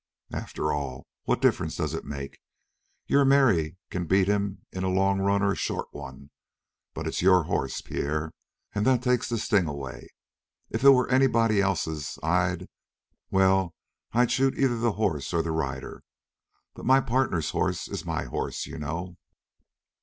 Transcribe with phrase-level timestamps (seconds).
[0.33, 2.39] "After all, what difference does it make?
[3.05, 6.31] Your Mary can beat him in a long run or a short one,
[6.95, 8.31] but it's your horse, Pierre,
[8.73, 10.07] and that takes the sting away.
[10.71, 12.67] If it were anyone else's I'd
[13.29, 13.75] well,
[14.11, 16.01] I'd shoot either the horse or the rider.
[16.73, 19.17] But my partner's horse is my horse, you know."